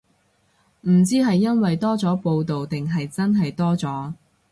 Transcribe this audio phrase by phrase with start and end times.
[0.87, 4.13] 唔知係因為多咗報導定係真係多咗